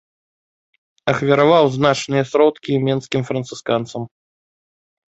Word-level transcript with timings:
Ахвяраваў 1.13 1.65
значныя 1.77 2.23
сродкі 2.33 2.81
менскім 2.89 3.21
францысканцам. 3.31 4.01